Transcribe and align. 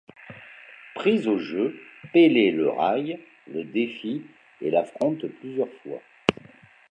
Prise 0.95 1.27
au 1.27 1.37
jeu, 1.37 1.79
Pélé 2.11 2.49
le 2.49 2.69
raille, 2.71 3.19
le 3.45 3.63
défie 3.63 4.23
et 4.59 4.71
l'affronte 4.71 5.27
plusieurs 5.27 5.71
fois. 5.83 6.01